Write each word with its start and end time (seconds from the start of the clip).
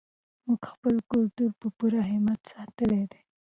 موږ 0.45 0.61
خپل 0.73 0.95
کلتور 1.11 1.51
په 1.61 1.67
پوره 1.77 2.01
همت 2.11 2.41
ساتلی 2.53 3.03
دی. 3.11 3.21